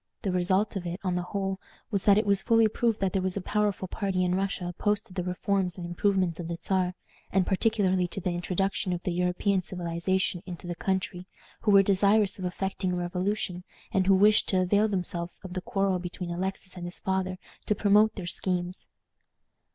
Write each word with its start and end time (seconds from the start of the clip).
The 0.23 0.31
result 0.31 0.75
of 0.75 0.87
it, 0.87 0.99
on 1.03 1.13
the 1.13 1.21
whole, 1.21 1.59
was, 1.91 2.05
that 2.05 2.17
it 2.17 2.25
was 2.25 2.41
fully 2.41 2.67
proved 2.67 2.99
that 3.01 3.13
there 3.13 3.21
was 3.21 3.37
a 3.37 3.39
powerful 3.39 3.87
party 3.87 4.23
in 4.25 4.33
Russia 4.33 4.67
opposed 4.67 5.05
to 5.05 5.13
the 5.13 5.23
reforms 5.23 5.77
and 5.77 5.85
improvements 5.85 6.39
of 6.39 6.47
the 6.47 6.55
Czar, 6.59 6.95
and 7.31 7.45
particularly 7.45 8.07
to 8.07 8.19
the 8.19 8.31
introduction 8.31 8.93
of 8.93 9.03
the 9.03 9.11
European 9.11 9.61
civilization 9.61 10.41
into 10.47 10.65
the 10.65 10.73
country, 10.73 11.27
who 11.61 11.69
were 11.71 11.83
desirous 11.83 12.39
of 12.39 12.45
effecting 12.45 12.93
a 12.93 12.95
revolution, 12.95 13.63
and 13.91 14.07
who 14.07 14.15
wished 14.15 14.49
to 14.49 14.61
avail 14.61 14.87
themselves 14.87 15.39
of 15.43 15.53
the 15.53 15.61
quarrel 15.61 15.99
between 15.99 16.31
Alexis 16.31 16.75
and 16.75 16.85
his 16.85 16.97
father 16.97 17.37
to 17.67 17.75
promote 17.75 18.15
their 18.15 18.25
schemes. 18.25 18.87